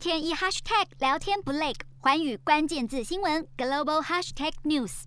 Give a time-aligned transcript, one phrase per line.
[0.00, 5.02] 天一 hashtag 聊天不累，寰宇关键字新闻 global hashtag news。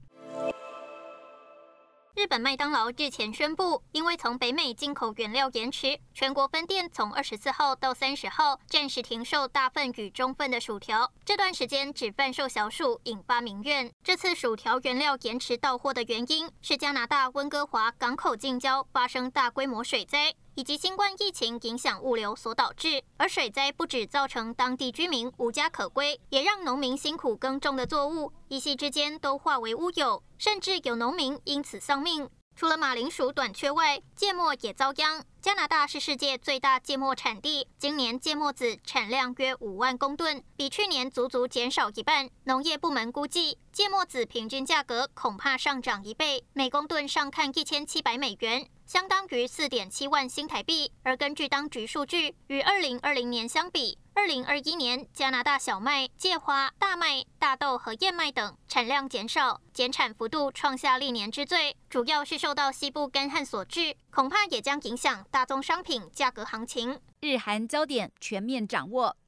[2.15, 13.91] 日本麦当劳日前宣布，因为从北美进口原料延迟，全国分店从二十四号到三十号暂时停售大份与中份的薯条，这段时间只贩售小薯，引发民怨。
[14.03, 20.35] 这次薯条原料延迟到货的原因是加拿大温哥华港口近郊发生大规模水灾。
[20.55, 32.29] 以及新冠疫情影响物流所导致，而水灾不止造成当地居民无家可归，也让农民辛苦耕种的作物一夕之间都化为乌有，甚至有农民因此丧命。
[32.55, 35.25] 除了马铃薯短缺外，芥末也遭殃。
[35.41, 42.29] 加拿大是世界最大芥末产地，今年芥末籽产量约五万公吨，比去年足足减少一半。
[42.43, 48.69] 农业部门估计，芥末籽平均价格恐怕上涨一倍，每公吨上看一千七百美元。
[48.93, 50.91] 相当于四点七万新台币。
[51.01, 66.99] 而根据当局数据，与二零二零年相比，二零二一年加拿大小麦、芥花、大麦、大豆和燕麦等产量减少，减产幅度创下历年之最，主要是受到西部干旱所致，恐怕也将影响大宗商品价格行情。
[67.21, 69.17] 日韩焦点全面掌握。